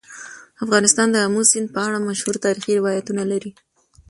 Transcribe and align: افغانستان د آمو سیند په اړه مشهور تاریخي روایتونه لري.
افغانستان 0.63 1.07
د 1.11 1.15
آمو 1.25 1.41
سیند 1.51 1.67
په 1.75 1.79
اړه 1.87 2.05
مشهور 2.07 2.35
تاریخي 2.45 2.73
روایتونه 2.79 3.23
لري. 3.31 3.51